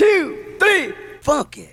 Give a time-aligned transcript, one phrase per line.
[0.00, 1.68] two, three, funky.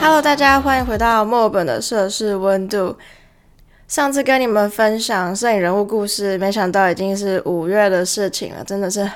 [0.00, 2.96] Hello，大家欢迎回到墨尔本的摄氏温度。
[3.86, 9.06] 上次跟你们分享摄影人物故事，没想到已经是五月的事情了，真的是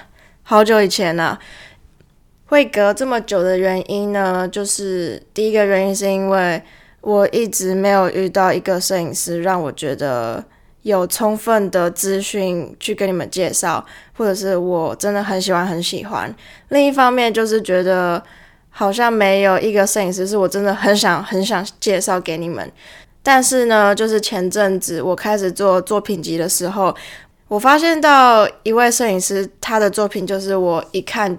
[0.42, 1.38] 好久以前了。
[2.48, 6.62] 会隔这么久的原因呢，就是第一个原因是因为
[7.08, 10.44] 我一直没有遇到一个摄影师让我觉得
[10.82, 13.82] 有充分的资讯去跟你们介绍，
[14.18, 16.34] 或者是我真的很喜欢很喜欢。
[16.68, 18.22] 另一方面就是觉得
[18.68, 22.70] 好像没有一个摄影师是我真的很想很想介绍给你们。
[23.22, 26.94] 但是呢，就是前阵子我开始做作品集的时候，
[27.48, 31.38] 我发现到一位摄影师，他的作品就是我一看。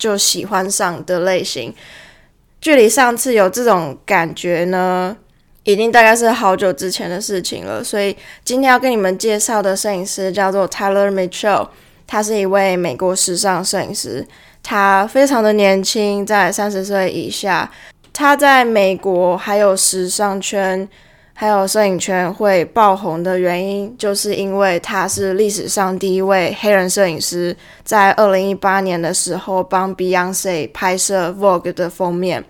[0.00, 1.74] 就喜欢上的类型，
[2.60, 5.16] 距离上次有这种感觉呢，
[5.64, 7.82] 已经大概是好久之前的事情了。
[7.82, 11.68] 所以今天要跟你们介绍的摄影师叫做 Tyler Mitchell，
[12.06, 14.26] 他是一位美国时尚摄影师，
[14.62, 17.70] 他非常的年轻，在三十岁以下，
[18.12, 20.88] 他在美国还有时尚圈。
[21.40, 32.44] 还有摄影圈会爆红的原因，就是因为他是历史上第一位黑人摄影师，在二零一八年的时候帮 Beyonce 拍摄 Vogue 的封面。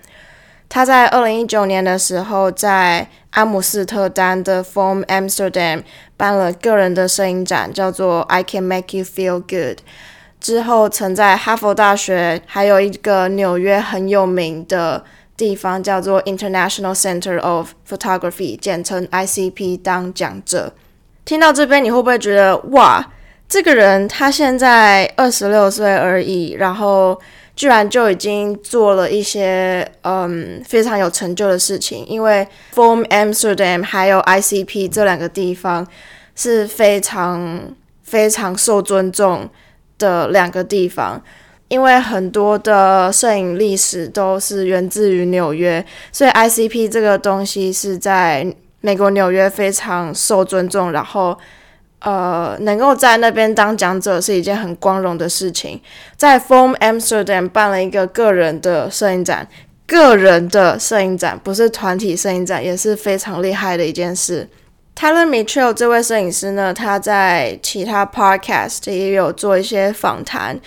[0.69, 5.85] 他在二零一九年的时候，在阿姆斯特丹的 Form Amsterdam
[6.17, 9.79] 办了个人的摄影展，叫做 I Can Make You Feel Good。
[10.41, 15.05] 之后曾在哈佛大学，还有一个纽约很有名的。
[15.41, 20.75] 地方叫做 International Center of Photography，简称 ICP，当讲者。
[21.25, 23.11] 听到这边，你会不会觉得哇，
[23.49, 27.19] 这个人他现在二十六岁而已，然后
[27.57, 32.05] 居然就已经做了一些嗯非常有成就的事情？
[32.07, 35.87] 因为 Form Amsterdam 还有 ICP 这两个地方
[36.37, 39.49] 是非常非常受尊重
[39.99, 41.23] 的两个地方。
[41.71, 48.45] 因为很多的摄影历史都是源自于纽约，所以 ICP 这个东西是在
[48.81, 50.91] 美国纽约非常受尊重。
[50.91, 51.39] 然后，
[52.01, 55.81] 呃，能够在那边当讲者是一件很光荣的事情。
[56.17, 59.47] 在 Form Amsterdam 办了一个个人的摄影展，
[59.87, 64.49] 个人的摄影展不是团体摄影展，也是非常厉害的一件事。
[64.97, 70.59] Tyler Mitchell 这位摄影师呢，他在其他 Podcast 也有做一些访谈。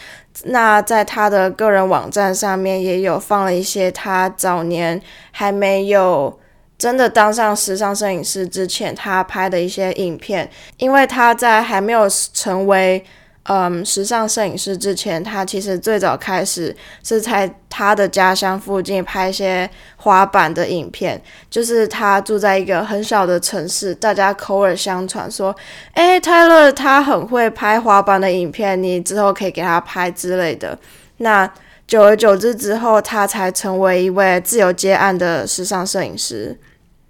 [0.44, 5.02] 那在他的个人网站上面也有放了一些他早年
[5.32, 6.40] 还没有
[6.78, 13.04] 真的当上时尚摄影师之前他拍的一些影片，因为他在还没有成为。
[13.46, 16.74] 嗯，时尚摄影师之前，他其实最早开始
[17.04, 21.22] 是在他的家乡附近拍一些滑板的影片。
[21.50, 25.54] 就是他住在一个很小的城市，大家口耳相传说，
[25.96, 30.80] 诶，泰勒他很会拍滑板的影片，你之后可以给他拍之类的。
[31.18, 31.46] 那
[31.86, 36.58] 久而久之之后，他才成为一位自由接案的时尚摄影师。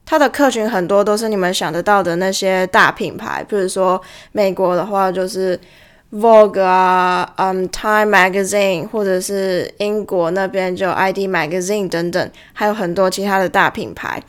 [0.04, 4.02] 他的客群很多都是你们想得到的那些大品牌，比如说
[4.32, 5.60] 美国的话就是。
[6.14, 14.22] Vogue 啊，嗯，Time Magazine，或者是英国那边就 ID Magazine 等等，还有很多其他的大品牌。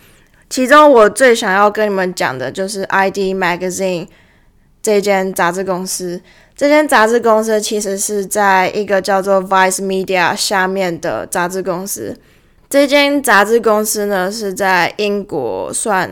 [0.49, 4.09] 其中我最想要跟你们讲的就是 ID Magazine
[4.83, 6.23] 这间杂志公司。
[6.57, 12.17] 这间杂志公司其实是在一个叫做 Vice Media 下面的杂志公司。
[12.71, 16.11] 这间杂志公司呢是在英国算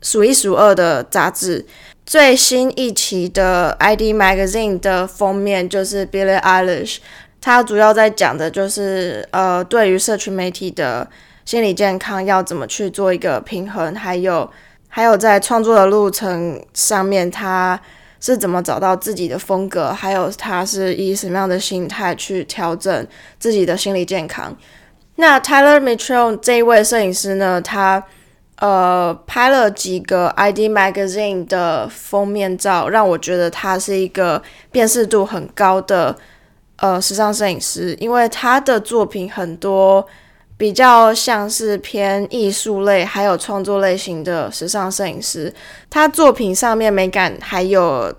[0.00, 1.66] 数一数二的杂志。
[2.06, 6.98] 最新一期的 ID Magazine 的封面就是 Billie Eilish，
[7.40, 11.10] 它主要在讲的就是呃，对于社群媒体的
[11.44, 14.48] 心理健康要怎么去做一个平衡，还有
[14.86, 17.80] 还有在创作的路程上面，他
[18.20, 23.04] 是怎么找到自己的风格，还有他是以什么样的心态去调整
[23.40, 24.56] 自己的心理健康。
[25.16, 28.04] 那 Tyler Mitchell 这一位摄影师呢，他。
[28.58, 34.42] 呃，拍了几个 ID Magazine 的封面照，让我觉得他是一个
[34.72, 36.16] 辨识度很高的
[36.76, 40.06] 呃时尚摄影师，因为他的作品很多
[40.56, 45.52] 比较像是偏艺术类，还有创作类型的时尚摄影师。
[45.90, 48.10] 他作品上面美感还有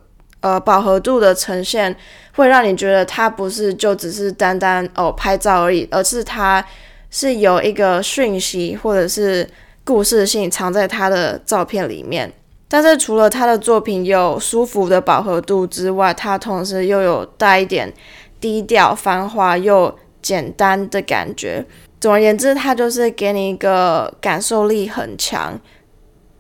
[0.42, 1.96] 呃饱和度的呈现，
[2.36, 6.64] 会让你觉得他不是就只是单单哦拍照而已，而是他
[7.10, 9.50] 是有一个讯息或者是。
[9.88, 12.34] 故事性藏在他的照片里面，
[12.68, 17.94] 但是除了他的作品有舒服的饱和度之外，他同时又有带一点
[18.42, 21.66] 低调、繁华又简单的感觉。
[22.02, 25.58] 总而言之，他就是给你一个感受力很强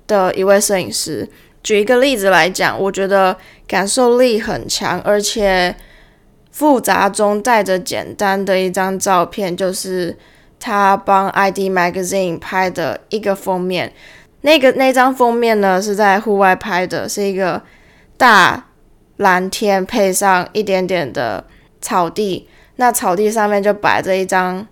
[0.06, 1.30] 的一位摄影师。
[1.64, 5.74] 举一个例子来讲，我觉得感受力很强，而且
[6.52, 10.18] 复杂中带着简单的一张照片，就是
[10.59, 13.94] 他帮 ID Magazine 拍的一个封面。
[14.42, 17.62] 那个那张封面呢是在户外拍的，是一个
[18.18, 18.68] 大
[19.18, 21.44] 蓝天配上一点点的
[21.81, 22.48] 草地。
[22.75, 24.65] 那草地上面就摆着一张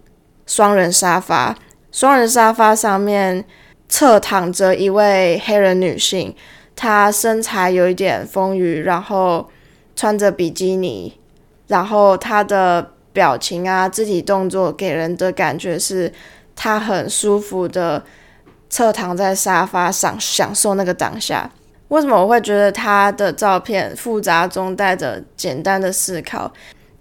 [0.45, 1.57] 双人沙发，
[1.91, 3.43] 双人沙发上面
[3.89, 6.35] 侧躺着一位黑人女性，
[6.75, 9.49] 她身材有一点丰腴，然后
[9.95, 11.19] 穿着比基尼，
[11.67, 16.11] 然后她的表情啊、肢体动作给人的感觉是
[16.53, 18.03] 他很舒服的
[18.69, 21.49] 侧躺在沙发上享受那个当下。
[21.87, 26.51] 为什么我会觉得他的照片复杂中带着简单的思考？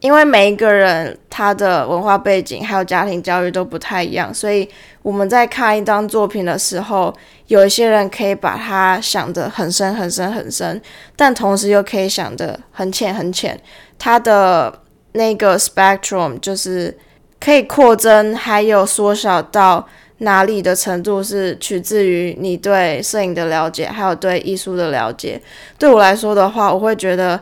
[0.01, 4.69] 因为每一个人他的文化背景还有家庭教育都不太一样，所以
[5.01, 7.13] 我们在看一张作品的时候，
[7.47, 10.81] 有一些人可以把它想得很深很深很深，
[11.17, 13.59] 但同时又可以想得很浅很浅。
[13.99, 14.83] 他的
[15.15, 16.97] 那个 spectrum 就是
[17.41, 19.89] 可以扩增，还有缩小到
[20.19, 25.43] 哪里的程度，是取自于你对摄影的了解，还有对艺术的了解。
[25.79, 27.41] 对我来说的话，我会觉得。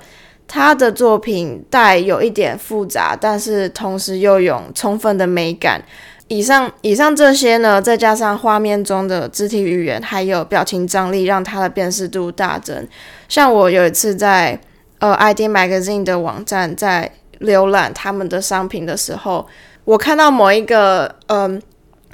[0.48, 5.82] 他的作品带有一点复杂，但是同时又有充分的美感。
[6.28, 12.86] 以上以上这些呢，再加上画面中的肢体语言还有表情张力，让他的辨识度大增。
[13.30, 14.60] 像我有一次在
[14.98, 17.10] 呃 ID Magazine 的网站在
[17.42, 19.46] 浏览他们的商品的时候，
[19.84, 21.60] 我看到某一个嗯。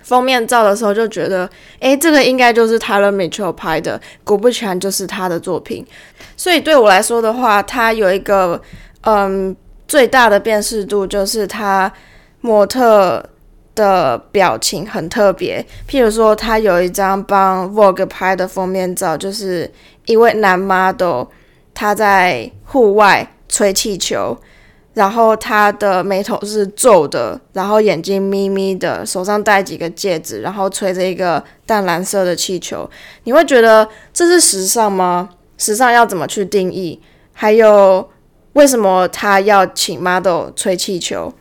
[0.01, 1.47] 封面照的时候就觉得，
[1.81, 5.87] 诶，这个应该就是 Tyler Mitchell 拍的，果不其然就是他的作品。
[6.35, 8.59] 所以对我来说的话，他有一个
[9.03, 9.55] 嗯
[9.87, 11.93] 最大的辨识度，就是他
[12.41, 13.23] 模特
[13.75, 15.63] 的表情很特别。
[15.87, 19.71] 譬如说，他有一张帮 Vogue 拍的封面照，就是
[20.07, 21.25] 一位男 model
[21.75, 24.39] 他在户外吹气球。
[24.99, 32.91] 然后他的眉头是皱的，然后眼睛眯眯的，手上戴几个戒指，然后吹着一个淡蓝色的气球。
[33.23, 35.29] 你会觉得这是时尚吗？
[35.57, 37.01] 时尚要怎么去定义？
[37.33, 38.11] 还有
[38.55, 41.33] 为什么他要请 model 吹气球？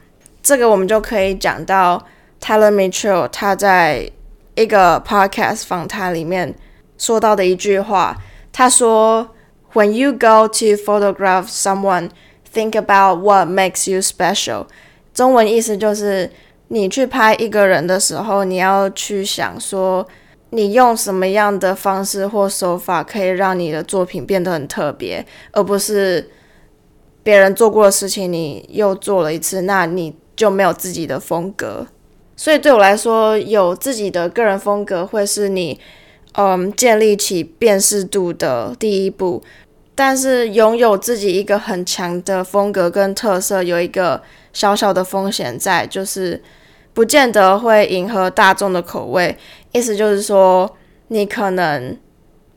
[0.43, 2.05] 这个我们就可以讲到
[2.39, 4.07] Taylor Mitchell 他在
[4.53, 6.53] 一个 podcast 访谈里面
[6.99, 8.15] 说到的一句话。
[8.53, 9.29] 他说
[9.73, 12.11] ：“When you go to photograph someone。”
[12.57, 14.65] Think about what makes you special。
[15.13, 16.31] 中文意思就是，
[16.69, 20.07] 你去拍一个人的时候，你要去想说，
[20.49, 26.31] 你用什么样的方式或手法可以让你的作品变得很特别，而不是
[27.21, 31.85] 别人做过的事情你又做了一次，那你就没有自己的风格。
[32.35, 35.79] 所以对我来说，有自己的个人风格会是你
[36.31, 39.43] 嗯建立起辨识度的第一步。
[39.99, 44.21] 但是拥有自己一个很强的风格跟特色，有一个
[44.53, 46.39] 小小的风险在，就是
[46.93, 49.35] 不见得会迎合大众的口味。
[49.71, 50.71] 意思就是说，
[51.07, 51.97] 你可能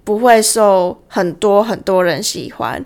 [0.05, 2.85] 不会受很多很多人喜欢。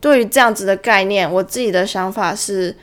[0.00, 2.76] 对于这样子的概念，我自己的想法是，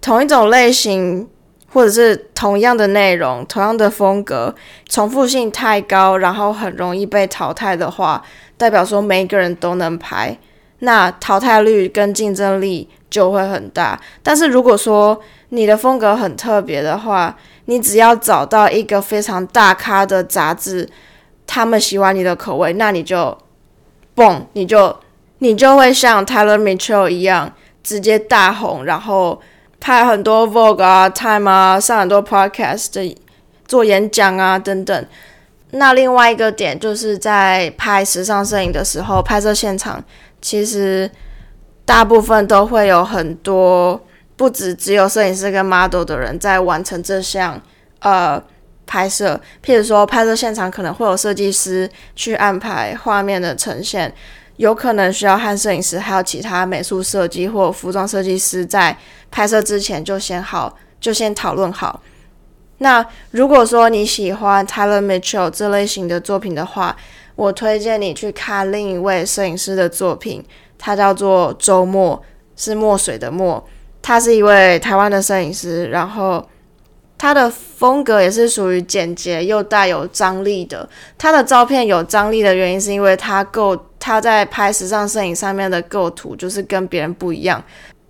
[0.00, 1.28] 同一种类型
[1.72, 4.52] 或者是同样的内容、同样的风格，
[4.88, 8.20] 重复性太高，然后很容易被淘汰的话。
[8.60, 10.36] 代表说每一个人都能拍，
[10.80, 13.98] 那淘汰率跟竞争力就会很大。
[14.22, 20.86] 但是如果说你的风格很特别的话，你只要找到一个非常大咖的杂志，
[21.46, 23.38] 他们喜欢你的口味，那你就，
[24.14, 24.94] 嘣，你就
[25.38, 27.50] 你就会像 Taylor Mitchell 一样
[27.82, 29.40] 直接大红，然后
[29.80, 33.16] 拍很多 Vogue 啊、Time 啊，上很多 Podcast
[33.66, 35.06] 做演讲啊等等。
[35.72, 40.02] 那另外一个点就是在拍时尚摄影的时候，拍摄现场
[40.40, 41.10] 其实
[41.84, 44.00] 大部分都会有很多
[44.36, 47.60] 不止只有摄影师跟 model 的人在完成这项
[48.00, 48.42] 呃
[48.86, 49.40] 拍摄。
[49.64, 54.12] 譬如说，拍摄现场可能会有设计师去安排画面的呈现，
[54.56, 58.96] 有可能需要和摄影师还有其他美术设计或服装设计师在
[59.30, 62.02] 拍摄之前就先好就先讨论好。
[62.82, 66.96] 那如果说你喜欢 Tyler Mitchell 这类型的作品的话，
[67.36, 70.42] 我推荐你去看另一位摄影师的作品，
[70.78, 72.22] 他叫做周末，
[72.56, 73.62] 是墨水的墨。
[74.00, 76.42] 他是一位台湾的摄影师，然后
[77.18, 80.88] 他的风格也是属于简洁又带有张力的。
[81.18, 87.62] 他的照片有张力的原因是因为他构他在拍时尚摄影上面的构图就是跟别人不一样，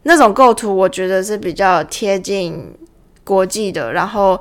[0.05, 2.73] 那种构图我觉得是比较贴近。
[3.23, 4.41] 国际的，然后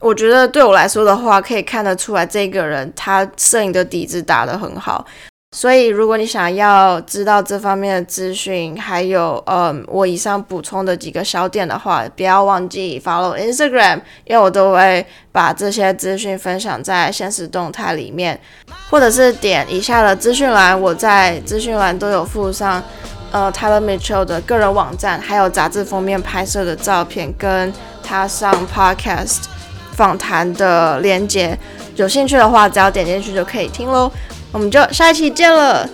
[0.00, 5.04] 我觉得对我来说的话，可以看得出来这个人他摄影的底子打得很好。
[5.52, 18.40] 所以，如果你想要知道这方面的资讯，还有嗯我以上补充的几个小点的话，不要忘记 follow Instagram，因为我都会把这些资讯分享在现实动态里面，
[18.88, 22.80] 或者是点以下的资讯栏，我在资讯栏都有附上
[23.32, 27.72] 呃 Tyler Mitchell 的个人网站，还有杂志封面拍摄的照片，跟
[28.04, 29.46] 他上 Podcast
[30.00, 31.54] 访谈的连接。
[31.96, 34.10] 有兴趣的话，只要点进去就可以听喽。
[34.50, 35.86] 我们就下一期见了。